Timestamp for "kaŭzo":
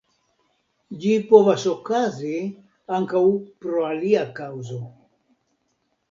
4.41-4.79